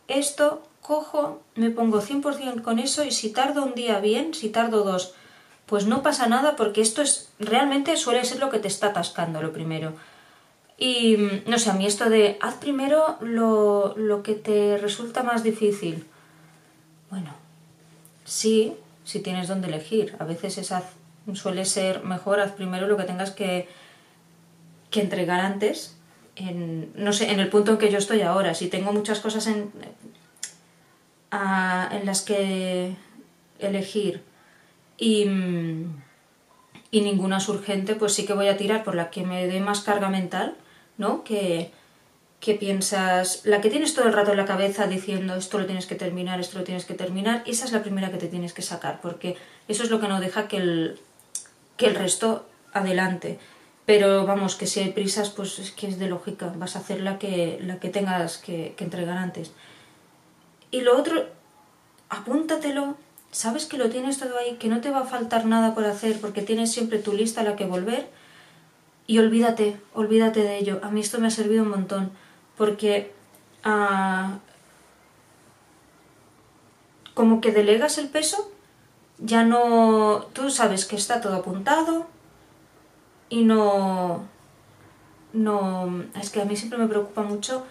Esto, 0.08 0.64
cojo, 0.82 1.42
me 1.56 1.70
pongo 1.70 2.02
100% 2.02 2.62
con 2.62 2.80
eso 2.80 3.04
y 3.04 3.12
si 3.12 3.32
tardo 3.32 3.64
un 3.64 3.76
día 3.76 4.00
bien, 4.00 4.34
si 4.34 4.50
tardo 4.50 4.84
dos, 4.84 5.14
pues 5.66 5.86
no 5.86 6.02
pasa 6.02 6.28
nada 6.28 6.56
porque 6.56 6.82
esto 6.82 7.02
es 7.02 7.30
realmente 7.38 7.96
suele 7.96 8.26
ser 8.26 8.40
lo 8.40 8.50
que 8.50 8.60
te 8.60 8.68
está 8.68 8.88
atascando 8.88 9.42
lo 9.42 9.54
primero. 9.54 9.94
Y 10.78 11.18
no 11.46 11.60
sé, 11.60 11.70
a 11.70 11.74
mí 11.74 11.86
esto 11.86 12.10
de 12.10 12.38
haz 12.42 12.56
primero 12.56 13.18
lo, 13.22 13.94
lo 13.98 14.24
que 14.24 14.34
te 14.34 14.78
resulta 14.78 15.24
más 15.24 15.44
difícil. 15.44 16.08
Bueno, 17.12 17.34
sí, 18.24 18.74
si 19.04 19.20
tienes 19.20 19.48
donde 19.48 19.68
elegir. 19.68 20.16
A 20.20 20.24
veces 20.24 20.58
esa 20.58 20.84
suele 21.36 21.66
ser 21.66 22.04
mejor, 22.04 22.40
haz 22.40 22.52
primero 22.54 22.88
lo 22.88 22.98
que 22.98 23.04
tengas 23.04 23.32
que, 23.32 23.68
que 24.90 25.02
entregar 25.02 25.40
antes. 25.40 25.98
En, 26.36 26.92
no 26.96 27.12
sé, 27.12 27.32
en 27.32 27.40
el 27.40 27.50
punto 27.50 27.72
en 27.72 27.78
que 27.78 27.92
yo 27.92 27.98
estoy 27.98 28.22
ahora. 28.22 28.54
Si 28.54 28.68
tengo 28.68 28.94
muchas 28.94 29.20
cosas 29.20 29.48
en, 29.48 29.72
en 31.32 32.06
las 32.06 32.22
que 32.22 32.96
elegir 33.60 34.24
y, 34.98 35.26
y 36.92 37.02
ninguna 37.02 37.38
es 37.38 37.50
urgente, 37.50 37.96
pues 37.96 38.14
sí 38.14 38.26
que 38.26 38.34
voy 38.34 38.48
a 38.48 38.58
tirar 38.58 38.84
por 38.84 38.96
la 38.96 39.10
que 39.10 39.24
me 39.24 39.48
dé 39.48 39.60
más 39.60 39.82
carga 39.82 40.10
mental, 40.10 40.56
¿no? 40.98 41.24
Que, 41.24 41.72
que 42.40 42.54
piensas, 42.54 43.42
la 43.46 43.60
que 43.60 43.70
tienes 43.70 43.94
todo 43.94 44.08
el 44.08 44.14
rato 44.14 44.32
en 44.32 44.38
la 44.38 44.46
cabeza 44.46 44.88
diciendo 44.88 45.36
esto 45.36 45.60
lo 45.60 45.66
tienes 45.66 45.86
que 45.86 45.96
terminar, 45.96 46.40
esto 46.40 46.58
lo 46.58 46.64
tienes 46.64 46.86
que 46.86 46.94
terminar, 46.94 47.44
esa 47.46 47.66
es 47.66 47.74
la 47.74 47.84
primera 47.84 48.12
que 48.12 48.18
te 48.18 48.28
tienes 48.28 48.54
que 48.54 48.62
sacar, 48.62 49.02
porque 49.02 49.36
eso 49.68 49.84
es 49.84 49.90
lo 49.90 50.00
que 50.00 50.08
no 50.08 50.22
deja 50.22 50.48
que 50.48 50.58
el, 50.58 51.00
que 51.80 51.88
el 51.88 51.96
resto 51.96 52.46
adelante. 52.74 53.40
Pero 53.86 54.28
vamos, 54.28 54.56
que 54.56 54.68
si 54.68 54.82
hay 54.82 54.92
prisas, 54.92 55.32
pues 55.32 55.58
es 55.58 55.72
que 55.72 55.88
es 55.88 55.98
de 55.98 56.10
lógica, 56.10 56.54
vas 56.58 56.76
a 56.76 56.80
hacer 56.80 57.02
la 57.02 57.18
que, 57.18 57.58
la 57.64 57.80
que 57.80 57.90
tengas 57.90 58.38
que, 58.38 58.76
entregar 58.78 59.18
antes. 59.18 59.52
Y 60.70 60.82
lo 60.82 60.96
otro, 60.96 61.26
apúntatelo, 62.10 62.98
sabes 63.32 63.66
que 63.66 63.78
lo 63.78 63.90
tienes 63.90 64.20
todo 64.20 64.38
ahí, 64.38 64.58
que 64.58 64.68
no 64.68 64.82
te 64.82 64.92
va 64.92 65.00
a 65.00 65.06
faltar 65.06 65.46
nada 65.46 65.74
por 65.74 65.86
hacer 65.86 66.20
porque 66.20 66.44
tienes 66.44 66.72
siempre 66.72 67.00
tu 67.00 67.14
lista 67.14 67.42
a 67.42 67.46
la 67.46 67.56
que 67.56 67.66
volver 67.66 68.10
y 69.08 69.18
olvídate, 69.18 69.78
olvídate 69.96 70.44
de 70.44 70.58
ello. 70.58 70.82
A 70.84 70.90
mí 70.92 71.00
esto 71.00 71.20
me 71.20 71.28
ha 71.28 71.32
servido 71.32 71.64
un 71.64 71.70
montón 71.70 72.12
porque 72.58 73.12
ah, 73.64 74.38
como 77.14 77.42
que 77.42 77.52
delegas 77.52 77.98
el 77.98 78.10
peso, 78.10 78.52
ya 79.20 79.44
no, 79.44 80.28
tú 80.34 80.50
sabes 80.50 80.86
que 80.86 80.96
está 80.96 81.22
todo 81.22 81.36
apuntado 81.36 82.08
y 83.30 83.44
no, 83.44 84.26
no, 85.34 86.04
es 86.20 86.30
que 86.30 86.42
a 86.42 86.46
mí 86.46 86.56
siempre 86.56 86.80
me 86.80 86.88
preocupa 86.88 87.22
mucho 87.22 87.66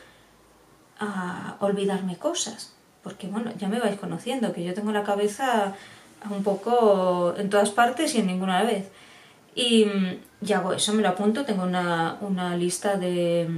ah, 1.00 1.57
olvidarme 1.61 2.17
cosas 2.17 2.75
porque 3.09 3.26
bueno, 3.26 3.52
ya 3.57 3.69
me 3.69 3.81
vais 3.81 3.99
conociendo, 3.99 4.52
que 4.52 4.64
yo 4.64 4.75
tengo 4.75 4.93
la 4.93 5.02
cabeza 5.02 5.75
un 6.28 6.43
poco 6.43 7.35
en 7.38 7.49
todas 7.49 7.71
partes 7.71 8.14
y 8.14 8.19
en 8.19 8.26
ninguna 8.26 8.62
vez. 8.64 8.90
Y, 9.55 9.87
ya 10.40 10.59
hago 10.59 10.73
eso, 10.73 10.93
me 10.93 11.02
lo 11.02 11.09
apunto, 11.09 11.45
tengo 11.45 11.62
una, 11.62 12.57
lista 12.57 12.97
de 12.97 13.49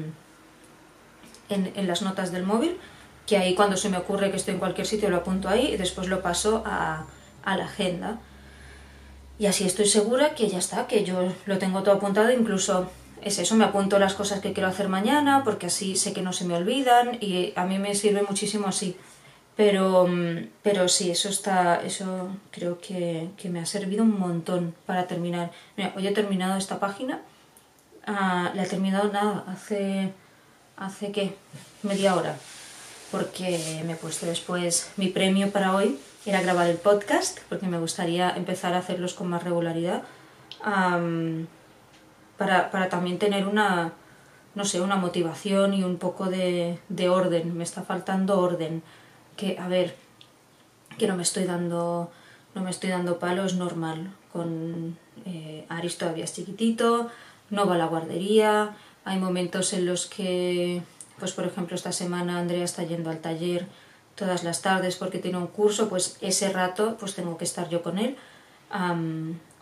en, 1.49 1.87
las 1.87 2.02
notas 2.02 2.30
del 2.30 2.44
móvil, 2.44 2.78
que 3.26 3.37
ahí 3.37 3.56
cuando 3.56 3.76
se 3.76 3.88
me 3.88 3.97
ocurre 3.97 4.30
que 4.30 4.37
estoy 4.37 4.54
en 4.54 4.61
cualquier 4.61 4.87
sitio 4.87 5.11
lo 5.11 5.16
apunto 5.16 5.49
ahí 5.49 5.75
y 5.75 5.76
después 5.76 6.09
lo 6.09 6.23
paso 6.23 6.62
a, 6.64 7.06
a 7.44 7.56
la 7.56 7.64
agenda. 7.64 8.18
Y 9.38 9.47
así 9.47 9.64
estoy 9.64 9.87
segura 9.87 10.35
que 10.35 10.49
ya 10.49 10.59
está, 10.59 10.87
que 10.87 11.04
yo 11.04 11.32
lo 11.47 11.59
tengo 11.59 11.82
todo 11.82 11.94
apuntado, 11.94 12.30
incluso 12.30 12.90
es 13.23 13.38
eso, 13.38 13.54
me 13.54 13.64
apunto 13.64 13.99
las 13.99 14.14
cosas 14.14 14.40
que 14.40 14.52
quiero 14.52 14.68
hacer 14.68 14.88
mañana, 14.88 15.42
porque 15.44 15.66
así 15.66 15.97
sé 15.97 16.12
que 16.12 16.23
no 16.23 16.32
se 16.32 16.44
me 16.44 16.54
olvidan 16.54 17.18
y 17.20 17.52
a 17.56 17.64
mí 17.64 17.78
me 17.78 17.94
sirve 17.94 18.23
muchísimo 18.23 18.68
así. 18.68 18.97
Pero, 19.56 20.06
mm, 20.06 20.49
pero 20.62 20.88
sí, 20.88 21.11
eso 21.11 21.28
está, 21.28 21.82
eso 21.82 22.28
creo 22.50 22.80
que, 22.80 23.30
me 23.44 23.61
ha 23.61 23.66
servido 23.66 24.04
un 24.04 24.18
montón 24.18 24.75
para 24.87 25.06
terminar. 25.06 25.50
Mira, 25.76 25.92
hoy 25.97 26.06
he 26.06 26.12
terminado 26.12 26.56
esta 26.56 26.80
página, 26.80 27.20
ah, 28.06 28.52
la 28.54 28.62
he 28.64 28.66
terminado 28.66 29.12
nada, 29.12 29.44
hace, 29.49 30.12
hace 30.76 31.12
qué, 31.12 31.35
media 31.82 32.14
hora, 32.14 32.37
porque 33.11 33.82
me 33.87 33.94
he 33.94 33.97
puesto 33.97 34.26
después 34.26 34.90
mi 34.97 35.09
premio 35.09 35.50
para 35.50 35.75
hoy, 35.75 35.99
era 36.26 36.42
grabar 36.42 36.68
el 36.68 36.76
podcast, 36.76 37.38
porque 37.48 37.66
me 37.66 37.78
gustaría 37.78 38.30
empezar 38.30 38.74
a 38.74 38.78
hacerlos 38.78 39.14
con 39.14 39.28
más 39.28 39.42
regularidad, 39.42 40.02
para, 42.36 42.70
para 42.70 42.88
también 42.88 43.18
tener 43.18 43.46
una, 43.46 43.92
no 44.54 44.64
sé, 44.64 44.80
una 44.80 44.96
motivación 44.96 45.74
y 45.74 45.84
un 45.84 45.96
poco 45.96 46.26
de, 46.26 46.78
de 46.88 47.08
orden, 47.08 47.56
me 47.56 47.64
está 47.64 47.82
faltando 47.82 48.40
orden 48.40 48.82
que, 49.36 49.58
a 49.58 49.68
ver, 49.68 49.96
que 50.98 51.06
no 51.06 51.16
me 51.16 51.22
estoy 51.22 51.44
dando, 51.44 52.10
no 52.54 52.62
me 52.62 52.70
estoy 52.70 52.90
dando 52.90 53.18
palos 53.18 53.54
normal. 53.54 54.12
Con 54.32 54.98
eh, 55.24 55.64
Aris 55.68 55.98
todavía 55.98 56.24
es 56.24 56.34
chiquitito, 56.34 57.10
no 57.48 57.66
va 57.66 57.74
a 57.74 57.78
la 57.78 57.86
guardería, 57.86 58.76
hay 59.04 59.18
momentos 59.18 59.72
en 59.72 59.86
los 59.86 60.06
que, 60.06 60.82
pues 61.18 61.32
por 61.32 61.46
ejemplo 61.46 61.74
esta 61.74 61.92
semana 61.92 62.38
Andrea 62.38 62.64
está 62.64 62.84
yendo 62.84 63.10
al 63.10 63.18
taller 63.18 63.66
todas 64.20 64.44
las 64.44 64.62
tardes 64.62 64.96
porque 64.96 65.18
tiene 65.18 65.38
un 65.38 65.48
curso, 65.48 65.88
pues 65.88 66.18
ese 66.20 66.52
rato 66.52 66.96
pues 67.00 67.14
tengo 67.14 67.36
que 67.38 67.44
estar 67.44 67.68
yo 67.70 67.82
con 67.82 67.98
él. 67.98 68.16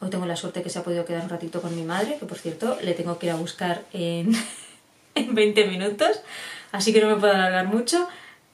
hoy 0.01 0.11
tengo 0.11 0.27
la 0.27 0.37
suerte 0.37 0.63
que 0.63 0.69
se 0.69 0.81
ha 0.81 0.83
podido 0.83 1.05
quedar 1.05 1.23
un 1.23 1.31
ratito 1.31 1.63
con 1.63 1.75
mi 1.75 1.85
madre, 1.85 2.19
que 2.19 2.27
por 2.27 2.39
cierto 2.39 2.77
le 2.83 2.93
tengo 2.93 3.19
que 3.19 3.27
ir 3.27 3.33
a 3.33 3.37
buscar 3.37 3.85
en, 3.93 4.33
en 5.15 5.35
20 5.35 5.67
minutos, 5.69 6.21
así 6.73 6.93
que 6.93 7.01
no 7.01 7.09
me 7.09 7.17
puedo 7.17 7.33
alargar 7.33 7.69
mucho. 7.69 8.09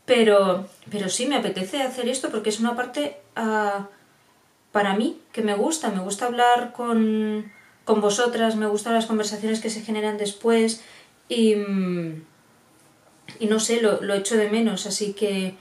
Pero, 0.06 0.68
pero 0.90 1.08
sí, 1.08 1.24
me 1.26 1.36
apetece 1.36 1.80
hacer 1.80 2.08
esto 2.08 2.28
porque 2.30 2.50
es 2.50 2.60
una 2.60 2.76
parte 2.76 3.16
uh, 3.38 3.84
para 4.70 4.94
mí 4.94 5.18
que 5.32 5.42
me 5.42 5.54
gusta. 5.54 5.90
Me 5.90 6.00
gusta 6.00 6.26
hablar 6.26 6.72
con, 6.72 7.50
con, 7.86 8.02
vosotras, 8.02 8.56
me 8.56 8.66
gustan 8.66 8.92
las 8.92 9.06
conversaciones 9.06 9.60
que 9.60 9.70
se 9.70 9.80
generan 9.80 10.18
después 10.18 10.84
y, 11.30 11.54
y 13.40 13.46
no 13.48 13.58
sé, 13.60 13.80
lo, 13.80 14.02
lo 14.02 14.12
echo 14.12 14.36
de 14.36 14.50
menos. 14.50 14.84
Así 14.84 15.14
que, 15.14 15.54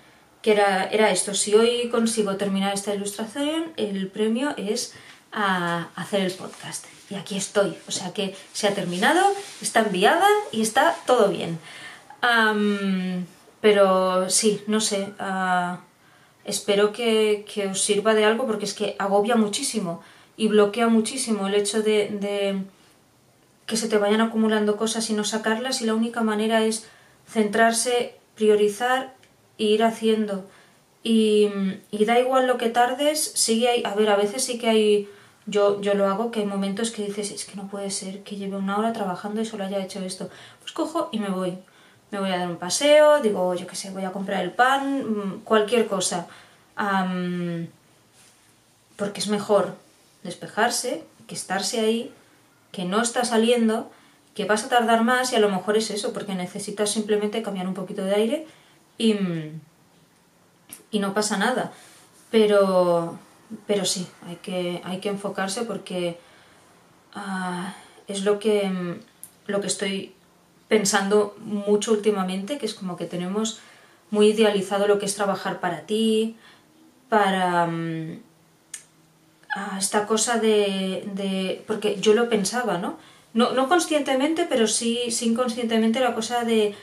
que 0.44 0.52
era, 0.52 0.84
era, 0.86 1.10
esto. 1.10 1.34
Si 1.34 1.56
hoy 1.56 1.90
consigo 1.90 2.36
terminar 2.36 2.74
esta 2.74 2.94
ilustración, 2.94 3.74
el 3.78 4.08
premio 4.10 4.54
es 4.58 4.94
a 5.32 5.88
hacer 5.96 6.22
el 6.22 6.32
podcast. 6.34 6.86
Y 7.10 7.16
aquí 7.16 7.36
estoy. 7.36 7.76
O 7.88 7.92
sea 7.92 8.14
que 8.14 8.36
se 8.54 8.68
ha 8.68 8.76
terminado, 8.76 9.26
está 9.62 9.80
enviada 9.80 10.28
y 10.52 10.62
está 10.62 10.96
todo 11.08 11.30
bien. 11.30 11.58
Pero 13.62 14.30
sí, 14.30 14.62
no 14.68 14.80
sé, 14.82 15.14
ah, 15.20 15.80
espero 16.46 16.92
que, 16.92 17.46
os 17.72 17.82
sirva 17.82 18.14
de 18.14 18.26
algo 18.26 18.46
porque 18.46 18.66
es 18.66 18.74
que 18.74 18.96
agobia 19.00 19.36
muchísimo 19.36 20.02
y 20.36 20.48
bloquea 20.48 20.88
muchísimo 20.88 21.48
el 21.48 21.56
hecho 21.56 21.82
de, 21.82 22.64
que 23.66 23.78
se 23.78 23.88
te 23.88 23.98
vayan 23.98 24.22
acumulando 24.22 24.76
cosas 24.76 25.10
y 25.10 25.14
no 25.14 25.24
sacarlas 25.24 25.82
y 25.82 25.86
la 25.86 25.94
única 25.94 26.22
manera 26.22 26.64
es 26.64 26.86
centrarse, 27.28 28.16
priorizar 28.36 29.14
ir 29.58 29.84
haciendo. 29.84 30.46
Y, 31.04 31.50
da 31.92 32.20
igual 32.20 32.48
lo 32.48 32.58
que 32.58 32.70
tardes, 32.70 33.22
sigue 33.36 33.70
ahí, 33.70 33.84
a 33.86 33.94
ver, 33.94 34.10
a 34.10 34.16
veces 34.16 34.44
sí 34.44 34.58
que 34.58 34.70
hay, 34.70 35.10
yo, 35.46 35.82
yo 35.82 35.94
lo 35.94 36.08
hago, 36.08 36.32
que 36.32 36.42
hay 36.42 36.46
momentos 36.46 36.92
que 36.92 37.06
dices, 37.06 37.32
es 37.32 37.46
que 37.46 37.56
no 37.56 37.68
puede 37.68 37.92
ser 37.92 38.24
que 38.24 38.38
lleve 38.38 38.56
una 38.56 38.78
hora 38.78 38.94
trabajando 38.94 39.42
y 39.42 39.46
solo 39.46 39.66
haya 39.66 39.84
hecho 39.84 40.00
esto. 40.00 40.30
Pues 40.62 40.72
cojo 40.72 41.10
y 41.12 41.20
me 41.20 41.30
voy 41.30 41.58
me 42.14 42.20
voy 42.20 42.30
a 42.30 42.38
dar 42.38 42.48
un 42.48 42.58
paseo, 42.58 43.22
digo, 43.22 43.56
yo 43.56 43.66
qué 43.66 43.76
sé, 43.76 43.90
voy 43.90 44.04
a 44.04 44.12
comprar 44.12 44.44
el 44.44 44.52
pan, 44.52 45.04
mm, 45.04 45.40
cualquier 45.44 45.88
cosa. 45.88 46.28
porque 48.96 49.20
es 49.20 49.28
mejor 49.28 49.76
despejarse 50.24 51.04
que 51.28 51.36
estarse 51.36 51.80
ahí, 51.80 52.14
que 52.72 52.86
no 52.86 53.02
está 53.02 53.26
saliendo, 53.26 53.92
que 54.36 54.46
vas 54.46 54.64
a 54.64 54.70
tardar 54.70 55.04
más 55.04 55.34
y 55.34 55.36
a 55.36 55.40
lo 55.40 55.50
mejor 55.50 55.78
es 55.78 55.90
eso, 55.90 56.14
porque 56.14 56.36
necesitas 56.36 56.92
simplemente 56.92 57.42
cambiar 57.42 57.68
un 57.68 57.74
poquito 57.74 58.04
de 58.04 58.16
aire 58.16 58.48
y, 58.98 59.16
no 60.94 61.14
pasa 61.14 61.38
nada. 61.38 61.72
Pero, 62.32 63.20
pero 63.68 63.86
sí, 63.86 64.08
hay 64.28 64.38
que, 64.38 64.82
hay 64.84 65.00
que 65.00 65.10
enfocarse 65.10 65.64
porque 65.64 66.18
ah, 67.14 67.74
es 68.08 68.24
lo 68.24 68.40
que, 68.40 69.00
lo 69.48 69.62
que 69.62 69.68
estoy 69.68 70.14
pensando 70.68 71.36
mucho 71.40 71.92
últimamente, 71.92 72.58
que 72.58 72.66
es 72.66 72.74
como 72.74 72.98
que 72.98 73.06
tenemos 73.06 73.60
muy 74.10 74.28
idealizado 74.28 74.88
lo 74.88 75.00
que 75.00 75.06
es 75.06 75.16
trabajar 75.16 75.60
para 75.60 75.82
ti, 75.82 76.36
para 77.10 77.68
mm, 77.68 78.20
esta 79.78 80.08
cosa 80.08 80.40
de, 80.40 81.64
porque 81.68 82.00
yo 82.00 82.14
lo 82.14 82.30
pensaba, 82.30 82.78
¿no? 82.78 82.98
No, 83.34 83.54
no 83.54 83.68
conscientemente, 83.68 84.46
pero 84.48 84.68
sí, 84.68 85.10
sí, 85.10 85.30
inconscientemente 85.30 86.00
la 86.00 86.14
cosa 86.14 86.44
de 86.44 86.76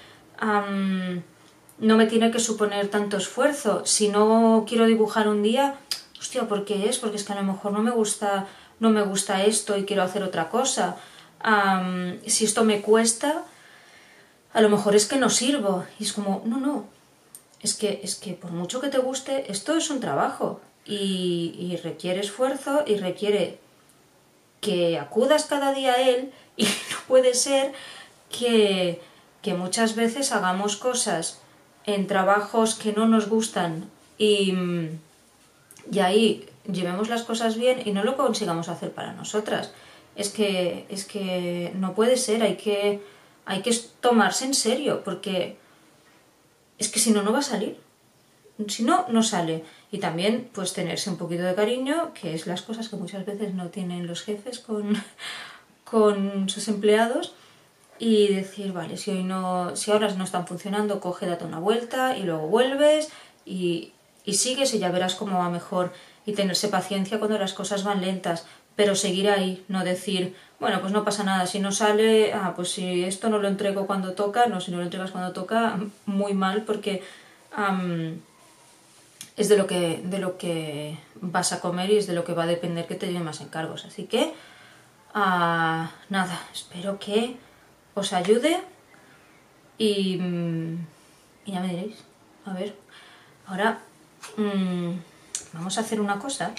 no 1.80 1.96
me 1.96 2.06
tiene 2.06 2.30
que 2.30 2.38
suponer 2.38 2.88
tanto 2.88 3.16
esfuerzo. 3.16 3.84
Si 3.86 4.08
no 4.08 4.64
quiero 4.68 4.86
dibujar 4.86 5.28
un 5.28 5.42
día, 5.42 5.76
hostia, 6.18 6.46
¿por 6.46 6.64
qué 6.64 6.88
es? 6.88 6.98
Porque 6.98 7.16
es 7.16 7.24
que 7.24 7.32
a 7.32 7.36
lo 7.36 7.42
mejor 7.42 7.72
no 7.72 7.82
me 7.82 7.90
gusta, 7.90 8.46
no 8.78 8.90
me 8.90 9.02
gusta 9.02 9.44
esto 9.44 9.76
y 9.76 9.84
quiero 9.84 10.02
hacer 10.02 10.22
otra 10.22 10.50
cosa. 10.50 10.96
si 12.26 12.44
esto 12.44 12.64
me 12.64 12.82
cuesta, 12.82 13.44
a 14.52 14.60
lo 14.60 14.68
mejor 14.68 14.94
es 14.94 15.06
que 15.06 15.16
no 15.16 15.30
sirvo. 15.30 15.84
Y 15.98 16.04
es 16.04 16.12
como, 16.12 16.42
no, 16.44 16.58
no, 16.60 16.84
es 17.62 17.74
que, 17.74 18.00
es 18.02 18.14
que 18.16 18.34
por 18.34 18.52
mucho 18.52 18.80
que 18.80 18.88
te 18.88 18.98
guste, 18.98 19.50
esto 19.50 19.76
es 19.76 19.90
un 19.90 20.00
trabajo 20.00 20.60
y, 20.84 21.78
requiere 21.82 22.20
esfuerzo 22.20 22.84
y 22.86 22.96
requiere 22.96 23.58
que 24.60 24.98
acudas 24.98 25.44
cada 25.44 25.72
día 25.72 25.92
a 25.92 26.02
él 26.02 26.32
y 26.56 26.64
no 26.64 26.98
puede 27.08 27.34
ser 27.34 27.72
que, 28.28 29.00
que 29.40 29.54
muchas 29.54 29.94
veces 29.94 30.32
hagamos 30.32 30.76
cosas 30.76 31.40
en 31.86 32.06
trabajos 32.06 32.74
que 32.74 32.92
no 32.92 33.06
nos 33.06 33.28
gustan 33.28 33.90
y, 34.18 34.54
y 35.90 35.98
ahí 35.98 36.46
llevemos 36.70 37.08
las 37.08 37.22
cosas 37.22 37.56
bien 37.56 37.82
y 37.84 37.92
no 37.92 38.04
lo 38.04 38.16
consigamos 38.16 38.68
hacer 38.68 38.92
para 38.92 39.12
nosotras. 39.12 39.72
Es 40.16 40.30
que, 40.30 40.86
es 40.90 41.04
que 41.04 41.72
no 41.76 41.94
puede 41.94 42.16
ser, 42.16 42.42
hay 42.42 42.56
que 42.56 43.00
hay 43.50 43.62
que 43.62 43.76
tomarse 44.00 44.44
en 44.44 44.54
serio, 44.54 45.02
porque 45.04 45.56
es 46.78 46.88
que 46.88 47.00
si 47.00 47.10
no, 47.10 47.22
no 47.22 47.32
va 47.32 47.40
a 47.40 47.42
salir. 47.42 47.78
Si 48.68 48.84
no, 48.84 49.06
no 49.08 49.24
sale. 49.24 49.64
Y 49.90 49.98
también, 49.98 50.48
pues, 50.52 50.72
tenerse 50.72 51.10
un 51.10 51.16
poquito 51.16 51.42
de 51.42 51.56
cariño, 51.56 52.12
que 52.14 52.34
es 52.34 52.46
las 52.46 52.62
cosas 52.62 52.88
que 52.88 52.94
muchas 52.94 53.26
veces 53.26 53.52
no 53.54 53.68
tienen 53.68 54.06
los 54.06 54.22
jefes 54.22 54.60
con, 54.60 55.02
con 55.84 56.48
sus 56.48 56.68
empleados. 56.68 57.34
Y 58.00 58.28
decir, 58.28 58.72
vale, 58.72 58.96
si 58.96 59.10
hoy 59.10 59.22
no, 59.22 59.76
si 59.76 59.90
ahora 59.90 60.08
no 60.14 60.24
están 60.24 60.46
funcionando, 60.46 61.00
coge, 61.00 61.26
date 61.26 61.44
una 61.44 61.58
vuelta 61.58 62.16
y 62.16 62.22
luego 62.22 62.48
vuelves 62.48 63.10
y, 63.44 63.92
y 64.24 64.34
sigues 64.34 64.72
y 64.72 64.78
ya 64.78 64.90
verás 64.90 65.14
cómo 65.14 65.38
va 65.38 65.50
mejor. 65.50 65.92
Y 66.24 66.32
tenerse 66.32 66.68
paciencia 66.68 67.18
cuando 67.18 67.38
las 67.38 67.52
cosas 67.52 67.84
van 67.84 68.00
lentas, 68.00 68.46
pero 68.74 68.94
seguir 68.94 69.28
ahí, 69.28 69.62
no 69.68 69.84
decir, 69.84 70.34
bueno, 70.58 70.80
pues 70.80 70.92
no 70.92 71.04
pasa 71.04 71.24
nada, 71.24 71.46
si 71.46 71.58
no 71.58 71.72
sale, 71.72 72.32
ah, 72.32 72.54
pues 72.56 72.70
si 72.70 73.04
esto 73.04 73.28
no 73.28 73.38
lo 73.38 73.48
entrego 73.48 73.86
cuando 73.86 74.12
toca, 74.12 74.46
no, 74.46 74.60
si 74.60 74.70
no 74.70 74.78
lo 74.78 74.84
entregas 74.84 75.10
cuando 75.10 75.32
toca, 75.32 75.78
muy 76.06 76.32
mal, 76.32 76.62
porque 76.62 77.02
es 79.36 79.48
de 79.48 79.56
lo, 79.58 79.66
que, 79.66 80.00
de 80.04 80.18
lo 80.18 80.38
que 80.38 80.96
vas 81.20 81.52
a 81.52 81.60
comer 81.60 81.90
y 81.90 81.98
es 81.98 82.06
de 82.06 82.14
lo 82.14 82.24
que 82.24 82.32
va 82.32 82.44
a 82.44 82.46
depender 82.46 82.86
que 82.86 82.94
te 82.94 83.06
lleven 83.06 83.24
más 83.24 83.42
encargos. 83.42 83.84
Así 83.84 84.04
que, 84.04 84.32
ah, 85.12 85.90
nada, 86.08 86.40
espero 86.52 86.98
que 86.98 87.36
os 87.94 88.12
ayude 88.12 88.60
y, 89.78 90.16
mm, 90.16 90.86
y 91.46 91.52
ya 91.52 91.60
me 91.60 91.68
diréis. 91.68 91.96
A 92.44 92.52
ver, 92.52 92.74
ahora 93.46 93.80
mm, 94.36 94.92
vamos 95.52 95.78
a 95.78 95.80
hacer 95.80 96.00
una 96.00 96.18
cosa 96.18 96.52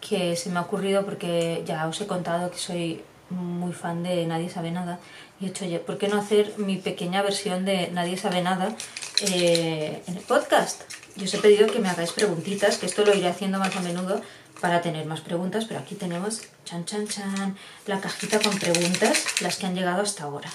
que 0.00 0.36
se 0.36 0.50
me 0.50 0.58
ha 0.58 0.62
ocurrido 0.62 1.04
porque 1.04 1.62
ya 1.66 1.86
os 1.86 2.00
he 2.00 2.06
contado 2.06 2.50
que 2.50 2.58
soy 2.58 3.02
muy 3.30 3.72
fan 3.72 4.02
de 4.02 4.26
Nadie 4.26 4.48
sabe 4.48 4.70
nada 4.70 4.98
y 5.40 5.46
he 5.46 5.48
hecho, 5.48 5.64
oye, 5.64 5.78
¿por 5.78 5.98
qué 5.98 6.08
no 6.08 6.18
hacer 6.18 6.54
mi 6.58 6.76
pequeña 6.76 7.22
versión 7.22 7.64
de 7.64 7.90
Nadie 7.90 8.16
sabe 8.16 8.42
nada 8.42 8.74
eh, 9.22 10.02
en 10.06 10.16
el 10.16 10.22
podcast? 10.22 10.82
Yo 11.16 11.24
os 11.24 11.34
he 11.34 11.38
pedido 11.38 11.66
que 11.66 11.80
me 11.80 11.88
hagáis 11.88 12.12
preguntitas, 12.12 12.78
que 12.78 12.86
esto 12.86 13.04
lo 13.04 13.14
iré 13.14 13.28
haciendo 13.28 13.58
más 13.58 13.74
a 13.76 13.80
menudo 13.80 14.22
para 14.60 14.82
tener 14.82 15.06
más 15.06 15.20
preguntas, 15.20 15.64
pero 15.66 15.80
aquí 15.80 15.94
tenemos, 15.94 16.42
chan, 16.64 16.84
chan, 16.84 17.06
chan, 17.06 17.56
la 17.86 18.00
cajita 18.00 18.40
con 18.40 18.58
preguntas, 18.58 19.40
las 19.40 19.56
que 19.56 19.66
han 19.66 19.74
llegado 19.74 20.02
hasta 20.02 20.24
ahora. 20.24 20.50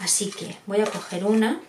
Así 0.00 0.30
que 0.30 0.56
voy 0.66 0.80
a 0.80 0.86
coger 0.86 1.24
una. 1.24 1.60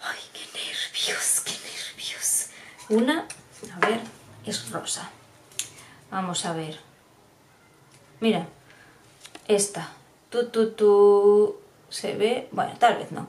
¡Ay, 0.00 0.18
qué 0.32 0.40
nervios, 0.58 1.42
qué 1.44 1.52
nervios! 1.52 2.46
Una, 2.88 3.26
a 3.74 3.86
ver, 3.86 4.00
es 4.44 4.70
rosa. 4.70 5.10
Vamos 6.10 6.44
a 6.46 6.52
ver. 6.52 6.80
Mira, 8.20 8.48
esta. 9.46 9.92
Tú, 10.30 10.48
tú, 10.48 10.70
tú. 10.70 11.60
¿Se 11.90 12.14
ve? 12.14 12.48
Bueno, 12.50 12.74
tal 12.78 12.96
vez 12.96 13.12
no. 13.12 13.28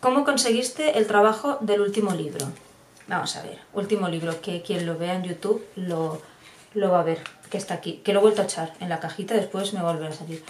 ¿Cómo 0.00 0.24
conseguiste 0.24 0.98
el 0.98 1.06
trabajo 1.06 1.58
del 1.60 1.80
último 1.80 2.12
libro? 2.12 2.46
Vamos 3.08 3.36
a 3.36 3.42
ver. 3.42 3.58
Último 3.72 4.08
libro, 4.08 4.40
que 4.40 4.62
quien 4.62 4.86
lo 4.86 4.96
vea 4.98 5.14
en 5.14 5.24
YouTube 5.24 5.64
lo, 5.76 6.22
va 6.76 7.00
a 7.00 7.04
ver, 7.04 7.22
que 7.50 7.58
está 7.58 7.74
aquí. 7.74 8.00
Que 8.04 8.12
lo 8.12 8.20
he 8.20 8.22
vuelto 8.22 8.42
a 8.42 8.44
echar 8.44 8.72
en 8.80 8.88
la 8.88 9.00
cajita, 9.00 9.34
después 9.34 9.72
me 9.72 9.82
volverá 9.82 10.10
a 10.10 10.12
salir. 10.12 10.42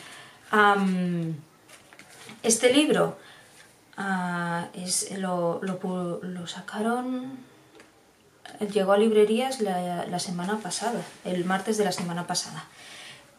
este 2.42 2.72
libro 2.72 3.16
ah, 3.96 4.68
es, 4.74 5.16
lo, 5.18 5.60
lo 5.62 6.46
sacaron 6.46 7.52
llegó 8.70 8.92
a 8.92 8.98
librerías 8.98 9.60
la, 9.60 10.18
semana 10.18 10.58
pasada, 10.58 11.02
el 11.24 11.44
martes 11.44 11.78
de 11.78 11.84
la 11.84 11.92
semana 11.92 12.26
pasada. 12.26 12.64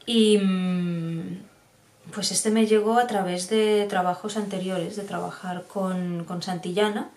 Y 0.05 0.37
mm, 0.37 1.41
pues 2.13 2.31
este 2.31 2.51
me 2.51 2.67
llegó 2.67 2.97
a 2.97 3.07
través 3.07 3.49
de 3.49 3.85
trabajos 3.89 4.37
anteriores, 4.37 4.95
de 4.95 5.03
trabajar 5.03 5.63
con, 5.63 6.25
Santillana, 6.41 7.09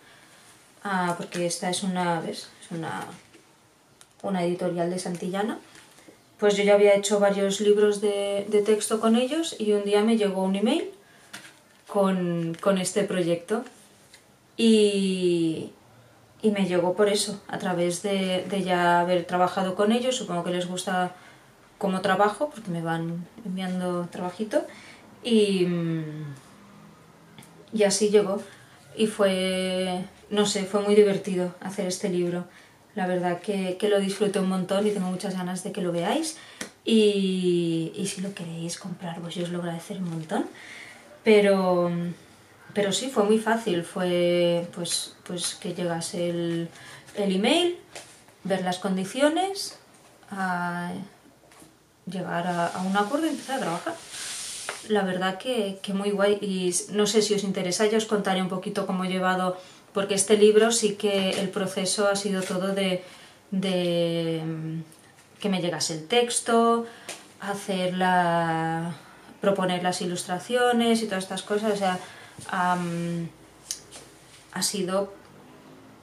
ah, 0.87 1.15
porque 1.17 1.47
esta 1.47 1.71
es 1.71 1.83
una, 1.83 2.21
¿ves? 2.21 2.49
Es 2.63 2.71
una, 2.71 3.05
una 4.23 4.45
editorial 4.45 4.91
de 4.91 4.99
Santillana. 4.99 5.59
Pues 6.39 6.57
yo 6.57 6.65
ya 6.65 6.75
había 6.75 6.95
hecho 6.95 7.19
varios 7.19 7.61
libros 7.61 8.01
de, 8.01 8.47
texto 8.65 9.01
con 9.01 9.17
ellos 9.17 9.57
y 9.59 9.73
un 9.73 9.85
día 9.85 10.03
me 10.03 10.17
llegó 10.17 10.43
un 10.43 10.57
email 10.57 10.91
con, 11.87 12.57
con 12.61 12.79
este 12.79 13.05
proyecto. 13.05 13.65
Y, 14.59 15.73
y 16.43 16.51
me 16.51 16.67
llegó 16.67 16.95
por 16.95 17.09
eso, 17.09 17.41
a 17.49 17.59
través 17.59 18.03
de, 18.03 18.45
ya 18.65 19.01
haber 19.01 19.25
trabajado 19.25 19.75
con 19.75 19.93
ellos, 19.93 20.17
supongo 20.17 20.45
que 20.45 20.51
les 20.51 20.69
gusta 20.69 21.15
como 21.79 22.01
trabajo, 22.01 22.51
porque 22.51 22.71
me 22.71 22.83
van 22.83 23.27
enviando 23.45 24.07
trabajito, 24.11 24.65
y, 25.25 25.67
y 27.73 27.83
así 27.83 28.11
llegó. 28.11 28.41
Y 28.97 29.07
fue, 29.07 30.05
no 30.31 30.47
sé, 30.47 30.65
fue 30.65 30.83
muy 30.83 30.95
divertido 30.95 31.55
hacer 31.61 31.87
este 31.87 32.09
libro. 32.09 32.45
La 32.95 33.07
verdad 33.07 33.41
que, 33.41 33.77
que 33.77 33.89
lo 33.89 34.01
disfruté 34.01 34.39
un 34.39 34.49
montón 34.49 34.87
y 34.87 34.91
tengo 34.91 35.11
muchas 35.11 35.37
ganas 35.37 35.63
de 35.65 35.73
que 35.73 35.83
lo 35.83 35.93
veáis. 35.93 36.39
Y, 36.85 37.93
si 38.07 38.21
lo 38.21 38.33
queréis 38.33 38.79
comprar, 38.79 39.21
pues 39.21 39.35
yo 39.35 39.43
os 39.43 39.51
lo 39.51 39.59
agradeceré 39.59 40.01
un 40.01 40.11
montón. 40.11 40.47
Pero 41.25 41.91
pero 42.77 42.93
sí, 42.93 43.09
fue 43.09 43.25
muy 43.25 43.39
fácil, 43.39 43.85
fue 43.85 44.69
pues, 44.75 45.15
pues 45.27 45.55
que 45.55 45.73
llegase 45.73 46.29
el, 46.29 46.69
el 47.15 47.35
email, 47.35 47.79
ver 48.45 48.63
las 48.63 48.79
condiciones, 48.79 49.79
llegar 52.05 52.47
a, 52.47 52.83
un 52.83 52.95
acuerdo 52.95 53.27
y 53.27 53.31
empezar 53.31 53.57
a 53.57 53.61
trabajar. 53.61 53.95
La 54.89 55.03
verdad 55.03 55.39
que, 55.39 55.79
que, 55.83 55.93
muy 55.93 56.11
guay 56.11 56.39
y 56.41 56.75
no 56.93 57.07
sé 57.07 57.23
si 57.23 57.35
os 57.35 57.45
interesa, 57.45 57.87
ya 57.87 57.99
os 57.99 58.07
contaré 58.07 58.43
un 58.43 58.49
poquito 58.49 58.87
cómo 58.87 59.05
he 59.05 59.09
llevado, 59.09 59.57
porque 59.93 60.15
este 60.15 60.37
libro 60.37 60.73
sí 60.73 60.95
que 60.95 61.31
el 61.31 61.49
proceso 61.49 62.09
ha 62.09 62.17
sido 62.17 62.43
todo 62.43 62.75
de, 62.75 63.03
de 63.51 64.43
que 65.41 65.49
me 65.49 65.61
llegase 65.61 65.95
el 65.95 66.07
texto, 66.07 66.87
hacer 67.41 67.95
la, 67.95 68.95
proponer 69.41 69.83
las 69.83 70.01
ilustraciones 70.03 71.03
y 71.03 71.07
todas 71.07 71.25
estas 71.25 71.43
cosas, 71.43 71.73
o 71.73 71.77
sea, 71.77 71.99
ha 72.51 72.79
sido 74.63 75.13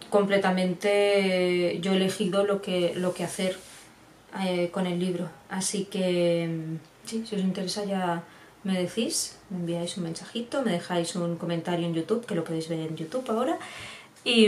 completamente 0.10 1.80
yo 1.82 1.92
he 1.92 1.96
elegido 1.96 2.46
lo 2.46 2.62
que, 2.62 2.94
lo 2.96 3.14
que 3.14 3.24
hacer 3.24 3.58
eh, 4.42 4.70
con 4.72 4.86
el 4.86 5.00
libro. 5.00 5.30
Así 5.50 5.86
que 5.86 6.50
sí, 7.06 7.26
si 7.28 7.36
os 7.36 7.42
interesa 7.42 7.84
ya 7.86 8.24
me 8.64 8.82
decís, 8.82 9.38
me 9.50 9.58
enviáis 9.58 9.98
un 9.98 10.04
mensajito, 10.04 10.62
me 10.62 10.72
dejáis 10.72 11.16
un 11.16 11.36
comentario 11.36 11.86
en 11.86 11.94
YouTube, 11.94 12.26
que 12.26 12.36
lo 12.36 12.44
podéis 12.44 12.70
ver 12.70 12.80
en 12.80 12.96
YouTube 12.96 13.30
ahora. 13.30 13.58
Y, 14.24 14.48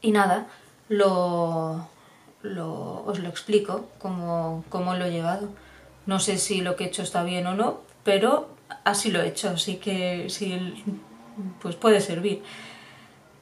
y 0.00 0.10
nada, 0.10 0.48
lo, 0.88 1.86
lo, 2.42 3.04
os 3.04 3.18
lo 3.20 3.28
explico 3.28 3.88
cómo, 3.98 4.64
cómo 4.68 4.94
lo 4.94 5.04
he 5.04 5.12
llevado. 5.12 5.48
No 6.06 6.18
sé 6.18 6.38
si 6.38 6.62
lo 6.62 6.74
que 6.74 6.84
he 6.84 6.86
hecho 6.88 7.02
está 7.02 7.22
bien 7.22 7.46
o 7.46 7.54
no, 7.54 7.80
pero 8.02 8.48
así 8.84 9.12
lo 9.12 9.22
he 9.22 9.28
hecho, 9.28 9.50
así 9.50 9.76
que 9.76 10.26
sí, 10.28 10.84
pues 11.60 11.76
puede 11.76 12.00
servir. 12.00 12.42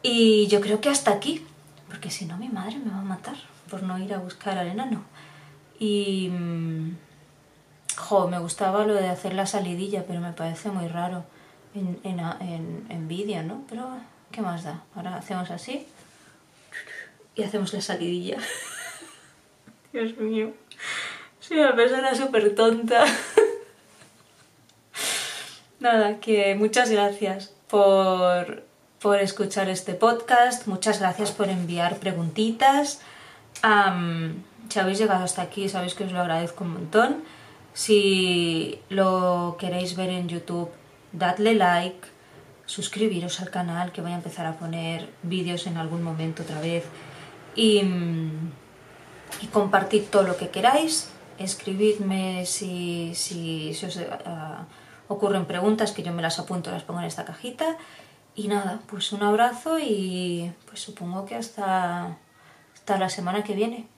Y 0.03 0.47
yo 0.49 0.61
creo 0.61 0.81
que 0.81 0.91
hasta 0.91 1.11
aquí, 1.11 1.47
porque 1.89 2.11
si 2.11 2.27
no 2.27 2.37
mi 2.37 2.49
madre 2.49 2.79
me 2.79 2.91
va 2.91 2.99
a 2.99 3.03
matar 3.03 3.37
por 3.71 3.83
no 3.83 3.99
ir 3.99 4.13
a 4.13 4.19
buscar 4.19 4.59
al 4.59 4.69
enano. 4.69 5.05
Y... 5.79 6.31
Jo, 7.97 8.29
me 8.29 8.39
gustaba 8.39 8.87
lo 8.87 8.95
de 8.95 9.09
hacer 9.09 9.35
la 9.35 9.47
salidilla, 9.47 10.05
pero 10.07 10.21
me 10.21 10.33
parece 10.33 10.71
muy 10.71 10.89
raro 10.89 11.25
en, 11.75 11.99
en, 12.89 13.09
vídeo, 13.09 13.43
¿no? 13.43 13.65
Pero, 13.69 13.89
¿qué 14.31 14.43
más 14.43 14.65
da? 14.65 14.83
Ahora 14.95 15.17
hacemos 15.17 15.51
así 15.51 15.87
y 17.35 17.43
hacemos 17.43 17.73
la 17.73 17.81
salidilla. 17.81 18.39
Dios 19.93 20.17
mío, 20.19 20.53
soy 21.41 21.59
una 21.59 21.75
persona 21.75 22.15
súper 22.15 22.55
tonta. 22.55 23.05
Nada, 25.81 26.21
que 26.21 26.55
muchas 26.55 26.91
gracias 26.91 27.53
por, 27.69 28.65
escuchar 29.21 29.71
este 29.71 29.95
podcast, 29.95 30.67
muchas 30.67 31.01
gracias 31.01 31.31
por 31.31 31.49
enviar 31.49 31.97
preguntitas. 31.97 33.01
si 34.69 34.79
habéis 34.79 34.99
llegado 34.99 35.25
hasta 35.25 35.43
aquí, 35.43 35.69
sabéis 35.69 35.95
que 35.95 36.05
os 36.05 36.13
lo 36.13 36.21
agradezco 36.21 36.65
un 36.65 36.75
montón. 36.75 37.25
Si 37.73 38.81
lo 38.89 39.57
queréis 39.59 39.97
ver 39.97 40.11
en 40.11 40.29
YouTube, 40.29 40.71
dadle 41.13 41.55
like, 41.55 42.09
suscribiros 42.67 43.41
al 43.41 43.51
canal, 43.51 43.93
que 43.93 44.01
voy 44.01 44.13
a 44.13 44.17
empezar 44.17 44.47
a 44.47 44.59
poner 44.59 45.09
vídeos 45.23 45.67
en 45.67 45.77
algún 45.77 46.03
momento 46.03 46.43
otra 46.43 46.61
vez. 46.61 46.85
Y, 47.55 47.83
y 49.41 49.47
compartid 49.53 50.05
todo 50.05 50.23
lo 50.25 50.37
que 50.37 50.51
queráis. 50.51 51.11
Escribidme 51.39 52.47
si, 52.47 53.15
si, 53.15 53.77
os... 53.85 53.99
Ah, 54.25 54.67
ocurren 55.09 55.47
preguntas 55.47 55.91
que 55.91 56.05
yo 56.05 56.13
me 56.13 56.23
las 56.23 56.39
apunto, 56.39 56.71
las 56.71 56.85
pongo 56.85 57.01
en 57.01 57.07
esta 57.07 57.25
cajita. 57.25 57.77
Y 58.37 58.47
nada, 58.47 58.81
pues 58.87 59.13
un 59.13 59.23
abrazo 59.25 59.79
y 59.79 60.53
pues 60.67 60.81
supongo 60.81 61.25
que 61.25 61.35
hasta, 61.35 62.17
hasta 62.75 62.99
la 62.99 63.09
semana 63.09 63.43
que 63.43 63.55
viene. 63.55 63.89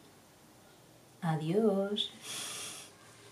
Adiós. 1.20 2.10